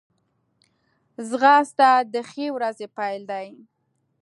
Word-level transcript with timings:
ځغاسته 1.29 1.89
د 2.13 2.15
ښې 2.29 2.47
ورځې 2.55 2.87
پیل 2.97 3.21
دی 3.31 3.47